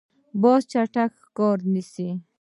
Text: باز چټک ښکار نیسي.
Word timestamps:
باز 0.41 0.61
چټک 0.71 1.11
ښکار 1.25 1.57
نیسي. 1.73 2.09